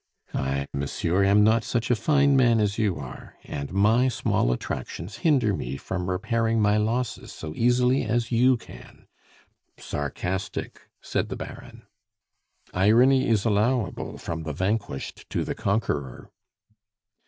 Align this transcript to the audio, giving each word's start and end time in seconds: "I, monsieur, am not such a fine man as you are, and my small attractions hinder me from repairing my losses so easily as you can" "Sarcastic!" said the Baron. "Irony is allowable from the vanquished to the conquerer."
"I, 0.33 0.65
monsieur, 0.73 1.23
am 1.25 1.43
not 1.43 1.63
such 1.63 1.91
a 1.91 1.95
fine 1.95 2.35
man 2.35 2.59
as 2.59 2.79
you 2.79 2.97
are, 2.97 3.37
and 3.43 3.71
my 3.71 4.07
small 4.07 4.51
attractions 4.51 5.17
hinder 5.17 5.53
me 5.53 5.77
from 5.77 6.09
repairing 6.09 6.59
my 6.59 6.77
losses 6.77 7.31
so 7.31 7.53
easily 7.55 8.01
as 8.05 8.31
you 8.31 8.57
can" 8.57 9.05
"Sarcastic!" 9.91 10.89
said 11.01 11.29
the 11.29 11.35
Baron. 11.35 11.83
"Irony 12.73 13.27
is 13.29 13.45
allowable 13.45 14.17
from 14.17 14.41
the 14.41 14.53
vanquished 14.53 15.29
to 15.29 15.43
the 15.43 15.53
conquerer." 15.53 16.31